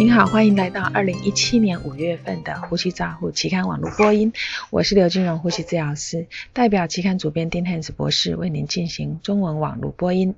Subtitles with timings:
[0.00, 4.32] 您好，欢迎来到二零一七年五月份的呼吸照护期刊网络播音。
[4.70, 10.34] 我是刘金荣呼吸治疗师，代表期刊主编丁汉斯博士为您进行中文网络播音。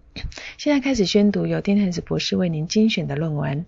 [0.59, 3.65] 现在开始宣读由丁汉斯博士为您精选的论文。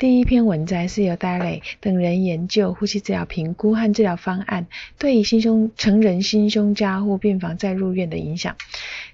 [0.00, 4.66] 第一篇文摘是由戴磊等人研究呼吸治疗评估和治疗方案
[4.98, 8.56] 对于心胸成人心胸加护病房再入院的影响。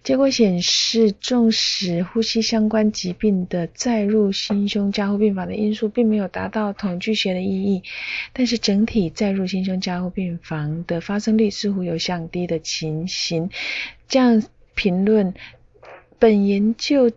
[0.05, 7.83] 结果显示，重视呼吸相关疾病的再入心胸加护病房的因素，并没有达到统计学的意义。
[8.33, 13.51] 但是整体再入心胸加护病房的发生率似乎有降低的情形。
[14.07, 14.41] 这样
[14.77, 15.35] 评论，
[16.21, 17.11] 本研究。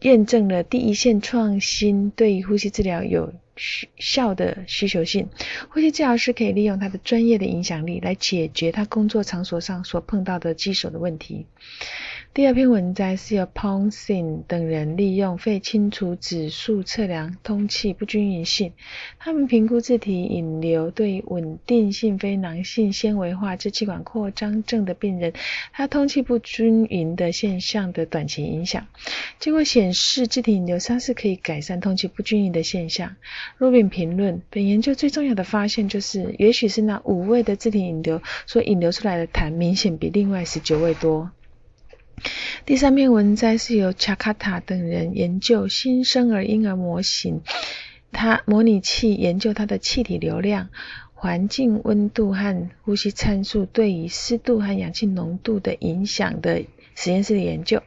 [0.00, 3.32] 验证了第一线创新对呼吸治疗有
[3.98, 5.28] 效的需求性。
[5.70, 11.46] 呼吸治疗师可以利用他的专业的影响力来解决他工作场所上所碰到的棘手的问题。
[12.38, 18.74] 第二篇文摘是由 Ponsin 等人利用肺清除指数测量通气不均匀性。
[19.18, 25.32] 他们评估自体引流对稳定性非囊性纤维化支气管扩张症的病人，
[25.72, 28.86] 他通气不均匀的现象的短期影响。
[29.40, 33.16] 结果显示，自体引流它是可以改善通气不均匀的现象。
[33.56, 41.32] 若并评论，本研究最重要的发现就是，也许是那五位的自体引流所引流出来的痰明显比另外十九位多。
[42.66, 47.42] 第三篇文摘是由查卡塔等人研究新生儿婴儿模型，
[48.12, 50.68] 它模拟器研究它的气体流量、
[51.14, 57.82] 环境温度和呼吸参数对于湿度和氧气浓度的影响的实验室的研究。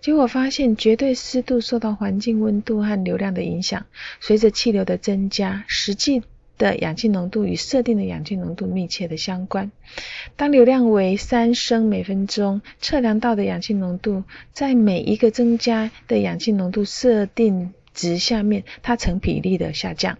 [0.00, 3.86] 结果发现，绝对湿度受到环境温度和流量的影响，
[4.20, 6.22] 随着气流的增加，实际。
[6.58, 9.70] 的氧气浓度与设定的氧气浓度密切的相关。
[10.36, 20.18] 当流量为三升每分钟，测量到的氧气浓度在每一个增加的氧气浓度设定值下面，它成比例的下降。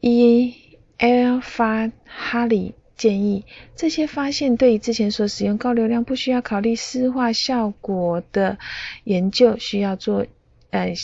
[0.00, 0.54] 一
[0.98, 3.44] L 发哈里建议，
[3.76, 8.58] 这些发现对于之前所使用高流量不需要考虑湿化效果的
[9.04, 10.26] 研究，需要做
[10.70, 10.94] 呃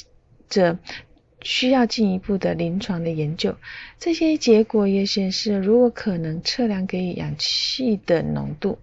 [0.49, 0.79] 者。
[1.47, 3.55] 需要进一步的临床的研究。
[4.01, 8.79] 这些结果也显示，如果可能测量给予氧气的浓度。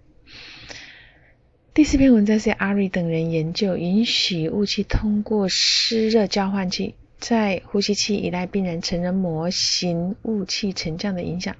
[1.74, 11.56] 第四篇文章是阿瑞等人研究允许雾气通过湿热交换器在呼吸器依赖病人成人模型雾气沉降的影响。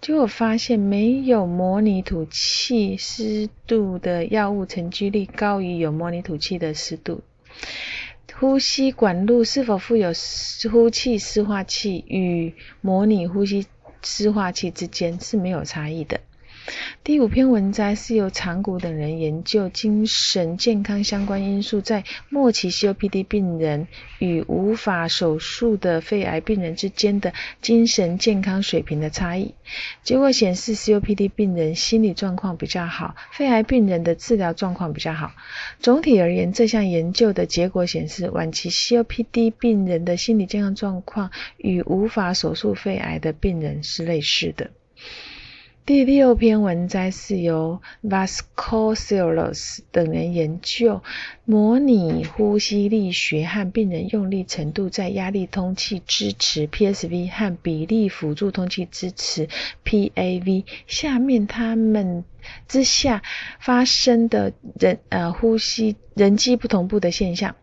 [0.00, 7.22] 结果发现，没有模拟吐气湿度的药物沉积率高于有模拟吐气的湿度。
[8.40, 10.12] 呼吸管路是否附有
[10.72, 13.66] 呼气湿化器，与模拟呼吸
[14.02, 16.22] 湿化器之间是没有差异的。
[17.02, 23.88] 第五篇文摘是由长谷等人研究精神健康相关因素在末期 COPD 病人
[24.18, 29.54] 与无法手术的肺癌病人之间的精神健康水平的差异。
[30.02, 35.32] 结果显示，COPD 病人心理状况比较好，肺癌病人的治疗状况比较好。
[35.78, 44.70] 总体而言，这项研究的结果显示，晚期 COPD 病人的心理健康状况与无法手术肺癌的病人是类似的。
[45.86, 51.02] 第六篇文摘是由 Vasconcelos 等人研究，
[51.44, 59.48] 模拟呼吸力学和病人用力程度在压力通气支持 PSV 和比例辅助通气支持
[59.84, 62.24] PAV 下面，他们。
[62.68, 63.22] 之下
[63.58, 67.54] 发生的人呃呼吸人机不同步的现象，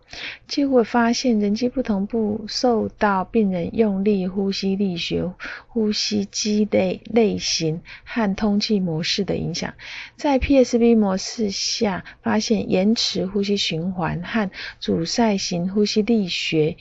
[0.47, 5.33] 结果发现人机不同步受到病人用力呼吸力学、
[5.67, 9.73] 呼吸机类类型和通气模式的影响。
[10.15, 16.77] 在 PSV 模式下，发现延迟呼吸循环和阻塞型呼吸力学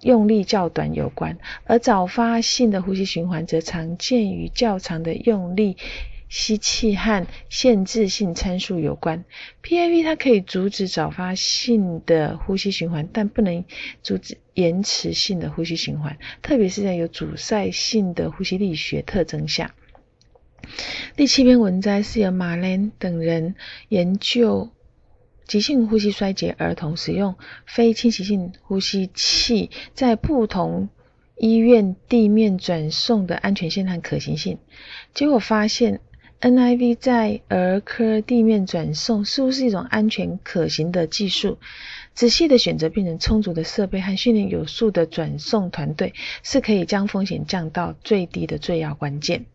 [0.00, 5.76] 用力较短有关，而早发性的呼吸循环则常见于较长的用力。
[6.28, 9.24] 吸气和限制性参数有关。
[9.62, 13.64] PAV 它可以阻止早发性的呼吸循环，但不能
[14.02, 19.74] 阻止延迟性的呼吸循环，特别是在有阻塞性的呼吸力学特征下。
[21.16, 23.54] 第七篇文摘是由马莲等人
[23.88, 24.70] 研究
[25.46, 30.90] 急性呼吸衰竭儿童使用非侵袭性呼吸器在不同
[31.38, 34.58] 医院地面转送的安全性和可行性。
[35.14, 36.00] 结果发现。
[36.40, 41.58] NIV 在儿科地面转送是不是一种安全可行的技术。
[42.14, 49.46] 仔细的选择病人充足的设备和训练有素的转送团队，是可以将风险降到最低的最要关键。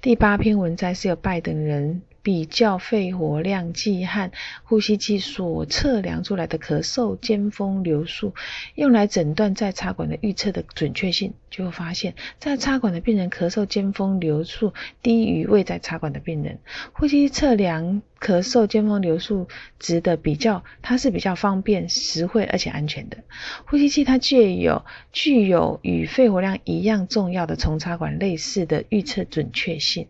[0.00, 4.30] 第八篇文摘是由拜等人比较肺活量计和
[4.64, 8.34] 呼吸机所测量出来的咳嗽尖峰流速，
[8.74, 16.58] 用来诊断在插管的预测的准确性，就会发现，在插管的病人咳嗽尖峰流速低于未在插管的病人。
[16.92, 23.18] 呼吸测量咳嗽尖峰流速值的比较，它是比较方便、实惠而且安全的。
[23.66, 30.08] 呼吸器它具有具有与肺活量一样重要的从插管类似的预测准确性，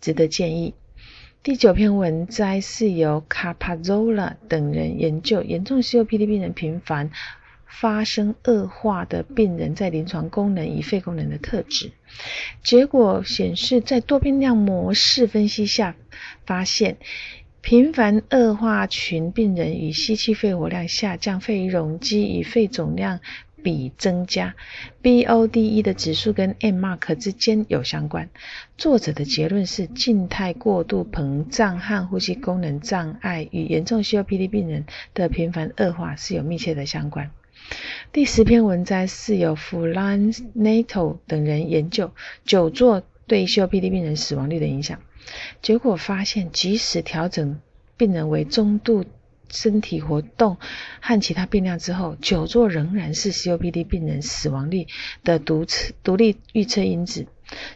[0.00, 0.74] 值得建议。
[1.44, 7.10] 第九篇文摘是由 Capazola 等人研究严重 COPD 病人频繁
[7.66, 11.90] 发生恶化的病人在临床功能与肺功能的特质。
[12.62, 15.96] 结果显示，在多变量模式分析下，
[16.46, 16.98] 发现
[17.60, 23.18] 频繁恶化群病人与吸气肺活量下降、肺容积与肺总量
[23.62, 24.54] 比增加、
[25.02, 28.28] BOD-E 的指数跟 mMark 之间有相关。
[28.76, 37.30] 作者的结论是，静态过度膨胀和呼吸功能障碍与严重 COPD 病人的频繁恶化是有密切的相关。
[38.12, 42.10] 第十篇文摘是由 Fulanato 等人研究
[42.44, 45.00] 久坐对 COPD 病人死亡率的影响，
[45.62, 47.60] 结果发现，即使调整
[47.96, 49.04] 病人为中度
[49.52, 50.56] 身体活动
[51.00, 54.88] 和其他变量之后，久坐仍然是 COPD 病人死亡率
[55.22, 57.26] 的独次独立预测因子。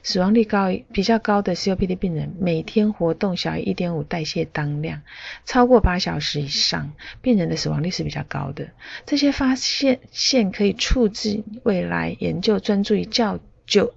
[0.02, 5.02] 死亡率高比较高的 COPD 病人，每天活动小于1.5代谢当量，
[5.44, 8.70] 超过八小时以上，病人的死亡率是比较高的。
[9.04, 13.92] 这些发现现可以促进未来研究，专注于较久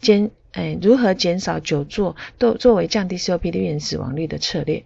[0.00, 4.82] 减，诶如何减少久坐，都作为降低 COPD 病人死亡率的策略。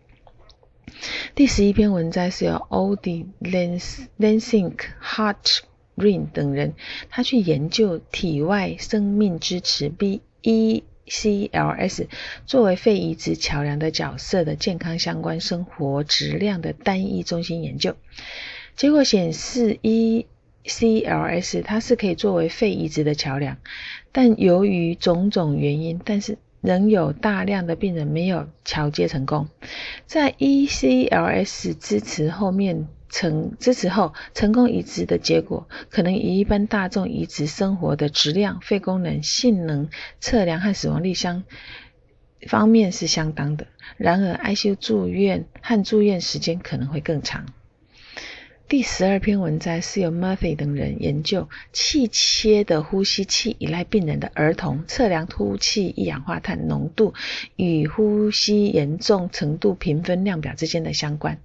[1.35, 5.61] 第十一篇文摘是由 Odi Lansing Hart。
[5.97, 6.75] Rin 等人，
[7.09, 10.83] 他去研究体外生命支持 BECLS
[12.45, 17.97] 作为肺移植桥梁的角色的健康相关生活质量的单一中心研究，
[18.77, 23.57] 结果显示 ECLS 它是可以作为肺移植的桥梁，
[24.13, 26.37] 但由于种种原因，但是
[26.67, 29.49] 仍有大量的病人没有桥接成功，
[30.05, 32.89] 在 ECLS 支持后面。
[33.09, 39.89] 成支持后成功移植的结果，可能与一般大众移植生活的质量、肺功能、性能
[40.21, 41.45] 测量和死亡率相
[42.49, 43.69] 方面是相当的。
[43.97, 47.47] 然而，ICU 住院和住院时间可能会更长。
[48.69, 57.15] 第十二篇文摘是由 Murphy 等人研究气切的呼吸器依赖病人的儿童，测量呼气一氧化碳浓度
[57.55, 61.39] 与呼吸严重程度评分量表之间的相关。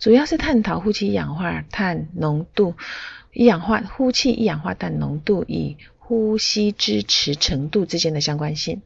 [0.00, 2.74] 主要是探讨呼气一氧化碳浓度、
[3.32, 8.82] 一氧化呼气一氧化碳浓度与呼吸支持程度之间的相关性。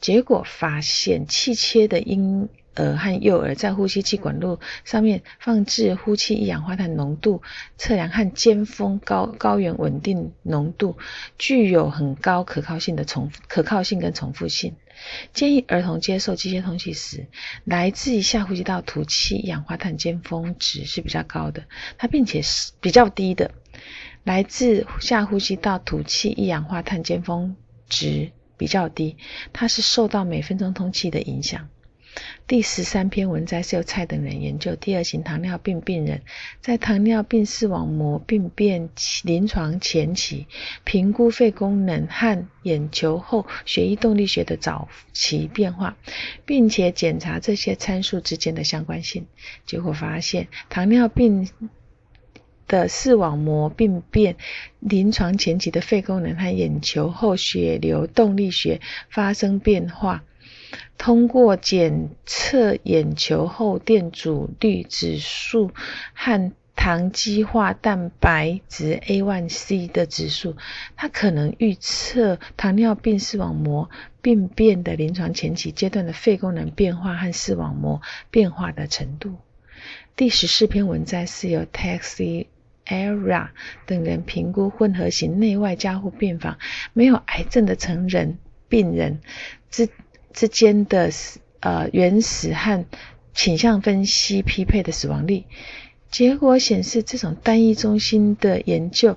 [0.00, 7.42] 结果发现，气切的婴儿和幼儿在呼吸器管路上面放置呼气一氧化碳浓度
[7.76, 10.96] 测量和尖峰高高原稳定浓度
[11.38, 14.76] 具有很高可靠性的重复可靠性跟重复性。
[15.32, 17.26] 建议儿童接受机械通气时，
[17.64, 21.64] 来自下呼吸道吐气一氧化碳尖峰值是比较高的，
[21.96, 23.50] 它并且是比较低的。
[24.24, 27.56] 来自下呼吸道吐气一氧化碳尖峰
[27.88, 29.16] 值比较低，
[29.54, 31.70] 它是受到每分钟通气的影响。
[32.46, 36.22] 第十三篇文摘是由蔡等人研究第二型糖尿病病人
[36.60, 38.90] 在糖尿病视网膜病变
[39.22, 40.48] 临床前期
[40.82, 45.96] 评估肺功能和眼球后血液动力学的早期变化，
[46.44, 49.26] 并且检查这些参数之间的相关性。
[49.64, 51.48] 结果发现，糖尿病
[52.66, 54.36] 的视网膜病变
[54.80, 60.24] 临床前期的肺功能和眼球后血流动力学发生变化。
[60.98, 65.70] 通过检测眼球后电阻率指数
[66.14, 70.56] 和糖基化蛋白质 A1C 的指数，
[70.96, 73.90] 它可能预测糖尿病视网膜
[74.22, 78.00] 病变的临床前期阶段的肺功能变化和视网膜
[78.30, 79.34] 变化的程度。
[80.16, 82.46] 第十四篇文摘是由 Taxi
[82.86, 83.48] Era
[83.86, 86.58] 等人评估混合型内外加护病房
[86.92, 89.20] 没有癌症的成人病人
[89.70, 89.88] 之。
[90.32, 92.84] 之间的死呃原始和
[93.34, 95.44] 倾向分析匹配的死亡率，
[96.10, 99.16] 结果显示这种单一中心的研究，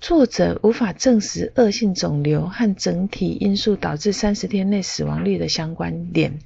[0.00, 6.38] 作者无法证实恶性肿瘤和整体因素导致三十天内死亡率的相关联。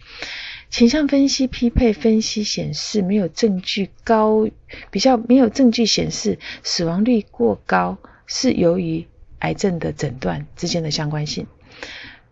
[0.71, 4.47] 倾向分析匹配分析显示没有证据高，
[4.91, 9.07] 比较没有证据显示死亡率过高是由于
[9.39, 11.47] 癌症的诊断之间的相关性。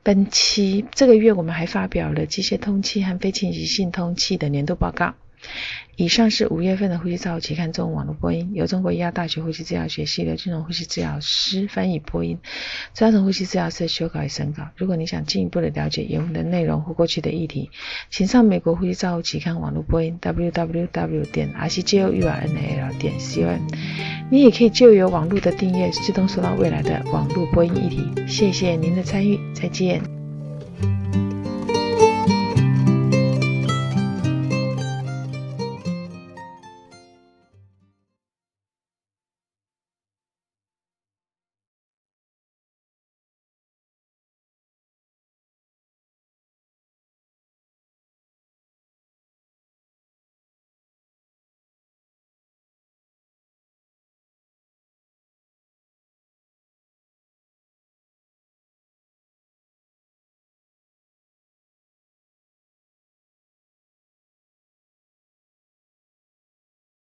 [0.07, 5.15] 本期这个月我们还发表了机械通气和非侵袭性通气的年度报告。
[5.97, 12.39] 以上是五月份的《呼吸照护期刊》中网络播音，由中国医药大学呼吸治疗学系刘金融呼吸治疗师翻译播音，
[12.95, 14.69] 专程呼吸治疗师修改审稿。
[14.77, 17.71] 如果你想进一步的了解原文的内容或过去的议题，
[18.09, 23.61] 请上美国呼吸照护期刊网络播音 www 点 r c j o u r n a l 点 com。
[24.29, 28.05] 你也可以就由网络的订阅，自动收到未来的网络播音议题。
[28.27, 30.16] 谢谢您的参与，再见。